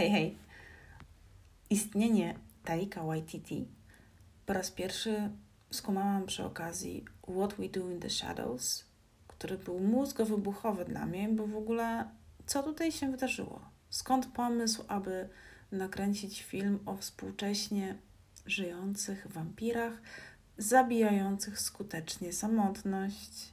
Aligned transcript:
Hej, 0.00 0.10
hej. 0.10 0.36
Istnienie 1.70 2.34
Taika 2.64 3.04
Waititi 3.04 3.68
po 4.46 4.52
raz 4.52 4.70
pierwszy 4.70 5.30
skumałam 5.70 6.26
przy 6.26 6.44
okazji 6.44 7.04
What 7.22 7.54
We 7.54 7.68
Do 7.68 7.90
in 7.90 8.00
the 8.00 8.10
Shadows, 8.10 8.84
który 9.28 9.58
był 9.58 9.80
mózgowybuchowy 9.80 10.84
dla 10.84 11.06
mnie, 11.06 11.28
bo 11.28 11.46
w 11.46 11.56
ogóle 11.56 12.08
co 12.46 12.62
tutaj 12.62 12.92
się 12.92 13.10
wydarzyło? 13.10 13.60
Skąd 13.90 14.26
pomysł, 14.26 14.84
aby 14.88 15.28
nakręcić 15.72 16.42
film 16.42 16.78
o 16.86 16.96
współcześnie 16.96 17.94
żyjących 18.46 19.26
wampirach, 19.26 20.02
zabijających 20.58 21.60
skutecznie 21.60 22.32
samotność? 22.32 23.52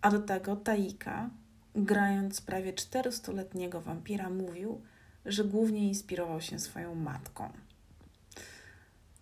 A 0.00 0.10
do 0.10 0.18
tego 0.18 0.56
Taika, 0.56 1.30
grając 1.74 2.40
prawie 2.40 2.72
400-letniego 2.72 3.82
wampira, 3.82 4.30
mówił, 4.30 4.82
że 5.28 5.44
głównie 5.44 5.88
inspirował 5.88 6.40
się 6.40 6.58
swoją 6.58 6.94
matką. 6.94 7.52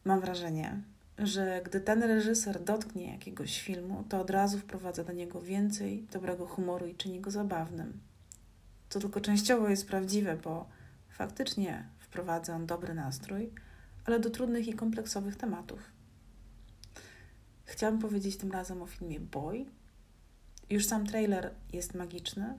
Mam 0.05 0.21
wrażenie, 0.21 0.83
że 1.19 1.61
gdy 1.65 1.81
ten 1.81 2.03
reżyser 2.03 2.65
dotknie 2.65 3.13
jakiegoś 3.13 3.61
filmu, 3.61 4.05
to 4.09 4.21
od 4.21 4.31
razu 4.31 4.59
wprowadza 4.59 5.05
do 5.05 5.13
niego 5.13 5.41
więcej 5.41 6.07
dobrego 6.13 6.47
humoru 6.47 6.87
i 6.87 6.95
czyni 6.95 7.21
go 7.21 7.31
zabawnym. 7.31 8.01
To 8.89 9.01
tylko 9.01 9.21
częściowo 9.21 9.69
jest 9.69 9.89
prawdziwe, 9.89 10.37
bo 10.37 10.69
faktycznie 11.09 11.89
wprowadza 11.99 12.55
on 12.55 12.67
dobry 12.67 12.95
nastrój, 12.95 13.51
ale 14.05 14.21
do 14.21 14.31
trudnych 14.31 14.69
i 14.69 14.75
kompleksowych 14.75 15.37
tematów. 15.37 15.81
Chciałabym 17.65 18.01
powiedzieć 18.01 18.37
tym 18.37 18.53
razem 18.53 18.83
o 18.83 18.87
filmie 18.87 19.21
Boy. 19.21 19.67
Już 20.71 20.87
sam 20.87 21.07
trailer 21.07 21.51
jest 21.73 21.95
magiczny, 21.95 22.55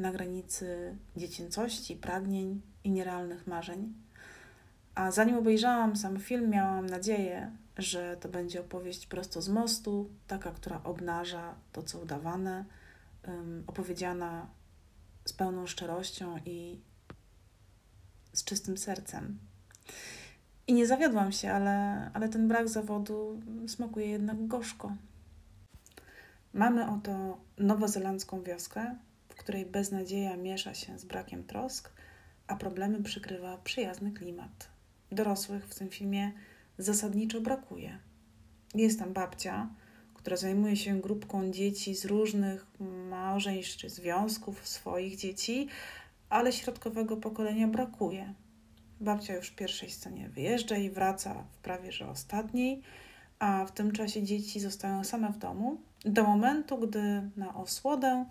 na 0.00 0.12
granicy 0.12 0.96
dziecięcości, 1.16 1.96
pragnień 1.96 2.60
i 2.84 2.90
nierealnych 2.90 3.46
marzeń. 3.46 3.94
A 4.94 5.10
zanim 5.10 5.36
obejrzałam 5.36 5.96
sam 5.96 6.18
film, 6.18 6.50
miałam 6.50 6.86
nadzieję, 6.86 7.50
że 7.78 8.16
to 8.20 8.28
będzie 8.28 8.60
opowieść 8.60 9.06
prosto 9.06 9.42
z 9.42 9.48
mostu, 9.48 10.10
taka, 10.26 10.50
która 10.50 10.80
obnaża 10.84 11.54
to, 11.72 11.82
co 11.82 11.98
udawane, 11.98 12.64
um, 13.28 13.64
opowiedziana 13.66 14.46
z 15.24 15.32
pełną 15.32 15.66
szczerością 15.66 16.38
i 16.46 16.80
z 18.32 18.44
czystym 18.44 18.78
sercem. 18.78 19.38
I 20.66 20.72
nie 20.72 20.86
zawiodłam 20.86 21.32
się, 21.32 21.52
ale, 21.52 22.10
ale 22.14 22.28
ten 22.28 22.48
brak 22.48 22.68
zawodu 22.68 23.40
smakuje 23.66 24.06
jednak 24.06 24.46
gorzko. 24.46 24.96
Mamy 26.54 26.90
oto 26.90 27.38
nowozelandzką 27.58 28.42
wioskę, 28.42 28.96
której 29.40 29.66
beznadzieja 29.66 30.36
miesza 30.36 30.74
się 30.74 30.98
z 30.98 31.04
brakiem 31.04 31.44
trosk, 31.44 31.92
a 32.46 32.56
problemy 32.56 33.02
przykrywa 33.02 33.58
przyjazny 33.58 34.12
klimat. 34.12 34.68
Dorosłych 35.12 35.66
w 35.66 35.78
tym 35.78 35.88
filmie 35.88 36.32
zasadniczo 36.78 37.40
brakuje. 37.40 37.98
Jest 38.74 38.98
tam 38.98 39.12
babcia, 39.12 39.68
która 40.14 40.36
zajmuje 40.36 40.76
się 40.76 41.00
grupką 41.00 41.50
dzieci 41.50 41.94
z 41.94 42.04
różnych 42.04 42.66
małżeństw 43.10 43.76
czy 43.76 43.90
związków 43.90 44.68
swoich 44.68 45.16
dzieci, 45.16 45.68
ale 46.28 46.52
środkowego 46.52 47.16
pokolenia 47.16 47.68
brakuje. 47.68 48.34
Babcia 49.00 49.34
już 49.34 49.48
w 49.48 49.56
pierwszej 49.56 49.90
scenie 49.90 50.28
wyjeżdża 50.28 50.76
i 50.76 50.90
wraca 50.90 51.44
w 51.52 51.58
prawie 51.58 51.92
że 51.92 52.08
ostatniej, 52.08 52.82
a 53.38 53.66
w 53.66 53.72
tym 53.72 53.92
czasie 53.92 54.22
dzieci 54.22 54.60
zostają 54.60 55.04
same 55.04 55.32
w 55.32 55.38
domu, 55.38 55.80
do 56.04 56.24
momentu, 56.24 56.78
gdy 56.78 57.30
na 57.36 57.54
osłodę 57.54 58.24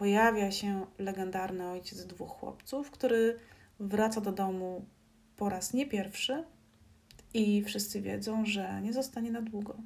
pojawia 0.00 0.50
się 0.50 0.86
legendarny 0.98 1.70
ojciec 1.70 2.06
dwóch 2.06 2.30
chłopców, 2.30 2.90
który 2.90 3.38
wraca 3.80 4.20
do 4.20 4.32
domu 4.32 4.84
po 5.36 5.48
raz 5.48 5.74
nie 5.74 5.86
pierwszy 5.86 6.44
i 7.34 7.62
wszyscy 7.62 8.02
wiedzą, 8.02 8.46
że 8.46 8.80
nie 8.82 8.92
zostanie 8.92 9.30
na 9.30 9.42
długo. 9.42 9.76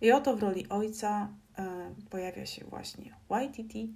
I 0.00 0.12
oto 0.12 0.36
w 0.36 0.42
roli 0.42 0.68
ojca 0.68 1.28
e, 1.58 1.94
pojawia 2.10 2.46
się 2.46 2.64
właśnie 2.64 3.16
Waititi 3.28 3.94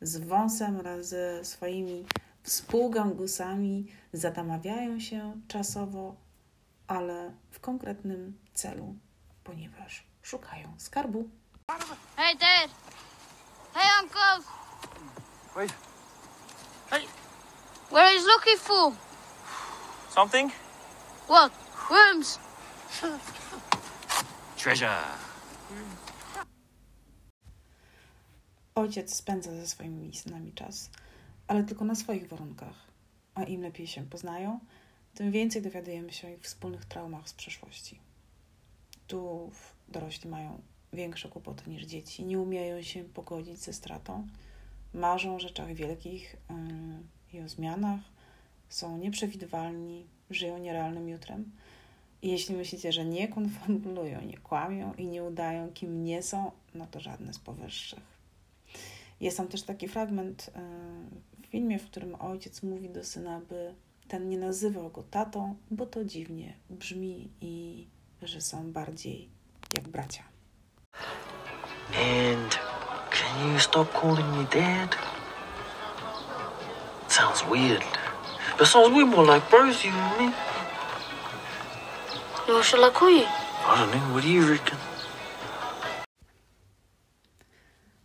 z 0.00 0.16
wąsem 0.16 0.76
wraz 0.76 1.08
ze 1.08 1.44
swoimi 1.44 2.04
współgangusami. 2.42 3.86
Zatamawiają 4.12 5.00
się 5.00 5.40
czasowo, 5.48 6.16
ale 6.86 7.32
w 7.50 7.60
konkretnym 7.60 8.38
celu, 8.54 8.94
ponieważ 9.44 10.06
szukają 10.22 10.74
skarbu. 10.78 11.28
Hey, 12.16 12.36
Dad. 12.36 12.99
Hey, 13.74 13.88
Uncle. 14.00 14.44
Wait. 15.56 15.72
Hey, 16.90 17.04
What 17.90 18.14
is 18.14 18.24
looking 18.24 18.56
for? 18.58 18.92
something? 20.10 20.52
What? 21.28 21.52
Worms. 21.90 22.38
Treasure. 24.56 25.04
Ojciec 28.74 29.14
spędza 29.14 29.50
ze 29.50 29.66
swoimi 29.66 30.14
synami 30.16 30.52
czas, 30.52 30.90
ale 31.46 31.64
tylko 31.64 31.84
na 31.84 31.94
swoich 31.94 32.28
warunkach. 32.28 32.74
A 33.34 33.42
im 33.44 33.62
lepiej 33.62 33.86
się 33.86 34.06
poznają, 34.06 34.60
tym 35.14 35.30
więcej 35.32 35.62
dowiadujemy 35.62 36.12
się 36.12 36.28
o 36.28 36.30
ich 36.30 36.40
wspólnych 36.42 36.84
traumach 36.84 37.28
z 37.28 37.32
przeszłości. 37.34 38.00
Tu 39.06 39.50
dorośli 39.88 40.30
mają 40.30 40.62
większe 40.92 41.28
kłopoty 41.28 41.70
niż 41.70 41.84
dzieci, 41.84 42.24
nie 42.24 42.38
umieją 42.38 42.82
się 42.82 43.04
pogodzić 43.04 43.58
ze 43.58 43.72
stratą, 43.72 44.26
marzą 44.94 45.34
o 45.34 45.40
rzeczach 45.40 45.74
wielkich 45.74 46.36
yy, 47.32 47.38
i 47.38 47.44
o 47.44 47.48
zmianach, 47.48 48.00
są 48.68 48.98
nieprzewidywalni, 48.98 50.06
żyją 50.30 50.58
nierealnym 50.58 51.08
jutrem. 51.08 51.50
I 52.22 52.28
jeśli 52.28 52.54
myślicie, 52.56 52.92
że 52.92 53.04
nie 53.04 53.28
konfabulują, 53.28 54.20
nie 54.20 54.38
kłamią 54.38 54.94
i 54.94 55.06
nie 55.06 55.24
udają, 55.24 55.72
kim 55.72 56.04
nie 56.04 56.22
są, 56.22 56.50
no 56.74 56.86
to 56.86 57.00
żadne 57.00 57.32
z 57.32 57.38
powyższych. 57.38 58.20
Jest 59.20 59.36
tam 59.36 59.48
też 59.48 59.62
taki 59.62 59.88
fragment 59.88 60.50
yy, 60.54 61.42
w 61.42 61.46
filmie, 61.46 61.78
w 61.78 61.86
którym 61.86 62.14
ojciec 62.14 62.62
mówi 62.62 62.90
do 62.90 63.04
syna, 63.04 63.40
by 63.48 63.74
ten 64.08 64.28
nie 64.28 64.38
nazywał 64.38 64.90
go 64.90 65.02
tatą, 65.02 65.54
bo 65.70 65.86
to 65.86 66.04
dziwnie 66.04 66.54
brzmi 66.70 67.30
i 67.40 67.86
że 68.22 68.40
są 68.40 68.72
bardziej 68.72 69.28
jak 69.76 69.88
bracia. 69.88 70.22
And 71.94 72.58
can 73.10 73.52
you 73.52 73.58
stop 73.58 73.92
calling 73.92 74.30
me 74.38 74.46
dad? 74.50 74.96
Sounds 77.08 77.44
weird. 77.46 77.82
Besides, 78.58 78.90
we're 78.90 79.06
more 79.06 79.24
like 79.24 79.48
bros, 79.50 79.84
you 79.84 79.90
and 79.90 80.18
me. 80.18 80.34
What 82.46 82.64
shall 82.64 82.84
I 82.84 82.90
call 82.90 83.10
you? 83.10 83.26
I 83.26 83.76
don't 83.78 83.90
know. 83.92 84.14
What 84.14 84.22
do 84.22 84.28
you 84.28 84.46
reckon? 84.46 84.78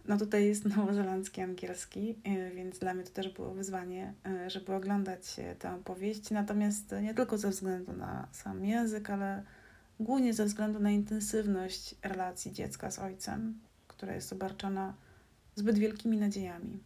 No 0.07 0.17
tutaj 0.17 0.45
jest 0.45 0.65
nowozelandzki 0.65 1.41
angielski, 1.41 2.15
yy, 2.25 2.51
więc 2.51 2.79
dla 2.79 2.93
mnie 2.93 3.03
to 3.03 3.09
też 3.09 3.29
było 3.29 3.53
wyzwanie, 3.53 4.13
yy, 4.25 4.49
żeby 4.49 4.73
oglądać 4.73 5.37
yy, 5.37 5.55
tę 5.55 5.75
opowieść. 5.75 6.31
Natomiast 6.31 6.95
nie 7.01 7.13
tylko 7.13 7.37
ze 7.37 7.49
względu 7.49 7.93
na 7.93 8.27
sam 8.31 8.65
język, 8.65 9.09
ale 9.09 9.43
głównie 9.99 10.33
ze 10.33 10.45
względu 10.45 10.79
na 10.79 10.91
intensywność 10.91 11.95
relacji 12.01 12.53
dziecka 12.53 12.91
z 12.91 12.99
ojcem, 12.99 13.59
która 14.05 14.15
jest 14.15 14.33
obarczona 14.33 14.93
zbyt 15.55 15.77
wielkimi 15.77 16.17
nadziejami. 16.17 16.79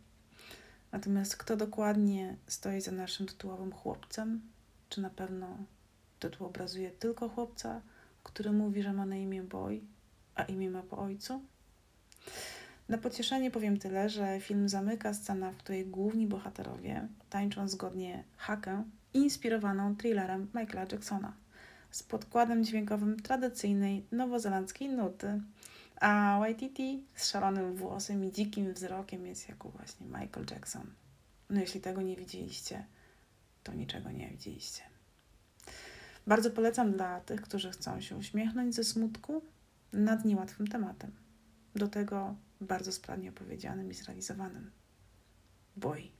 Natomiast 0.91 1.37
kto 1.37 1.57
dokładnie 1.57 2.35
stoi 2.47 2.81
za 2.81 2.91
naszym 2.91 3.27
tytułowym 3.27 3.71
chłopcem? 3.71 4.41
Czy 4.89 5.01
na 5.01 5.09
pewno 5.09 5.57
tytuł 6.19 6.47
obrazuje 6.47 6.91
tylko 6.91 7.29
chłopca, 7.29 7.81
który 8.23 8.51
mówi, 8.51 8.83
że 8.83 8.93
ma 8.93 9.05
na 9.05 9.15
imię 9.15 9.43
Boy, 9.43 9.81
a 10.35 10.43
imię 10.43 10.69
ma 10.69 10.81
po 10.81 10.97
ojcu? 10.97 11.41
Na 12.89 12.97
pocieszenie 12.97 13.51
powiem 13.51 13.79
tyle, 13.79 14.09
że 14.09 14.39
film 14.39 14.69
zamyka 14.69 15.13
scena, 15.13 15.51
w 15.51 15.57
której 15.57 15.85
główni 15.85 16.27
bohaterowie 16.27 17.07
tańczą 17.29 17.67
zgodnie 17.67 18.23
hakę 18.37 18.83
inspirowaną 19.13 19.95
thrillerem 19.95 20.47
Michaela 20.53 20.87
Jacksona 20.91 21.33
z 21.91 22.03
podkładem 22.03 22.63
dźwiękowym 22.63 23.19
tradycyjnej 23.19 24.05
nowozelandzkiej 24.11 24.89
nuty. 24.89 25.41
A 25.99 26.37
Waititi 26.39 27.03
z 27.15 27.25
szalonym 27.25 27.75
włosem 27.75 28.25
i 28.25 28.31
dzikim 28.31 28.73
wzrokiem 28.73 29.25
jest 29.25 29.49
jak 29.49 29.63
właśnie 29.63 30.05
Michael 30.05 30.45
Jackson. 30.51 30.93
No 31.49 31.61
jeśli 31.61 31.81
tego 31.81 32.01
nie 32.01 32.15
widzieliście, 32.15 32.85
to 33.63 33.73
niczego 33.73 34.11
nie 34.11 34.29
widzieliście. 34.29 34.81
Bardzo 36.27 36.51
polecam 36.51 36.91
dla 36.91 37.21
tych, 37.21 37.41
którzy 37.41 37.71
chcą 37.71 38.01
się 38.01 38.15
uśmiechnąć 38.17 38.75
ze 38.75 38.83
smutku 38.83 39.41
nad 39.93 40.25
niełatwym 40.25 40.67
tematem. 40.67 41.11
Do 41.75 41.87
tego 41.87 42.35
bardzo 42.61 42.91
sprawnie 42.91 43.29
opowiedzianym 43.29 43.91
i 43.91 43.93
zrealizowanym. 43.93 44.71
Boy. 45.75 46.18